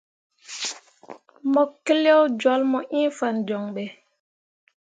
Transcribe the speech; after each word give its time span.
Mo 1.51 1.63
keleo 1.83 2.21
jolle 2.39 2.65
mu 2.71 2.79
ĩĩ 2.99 3.03
fan 3.17 3.35
joŋ 3.47 3.63
ɓe. 3.75 3.83